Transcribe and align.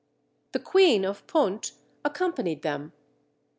The 0.53 0.59
Queen 0.59 1.05
of 1.05 1.27
Punt 1.27 1.73
accompanied 2.03 2.63
them. 2.63 2.91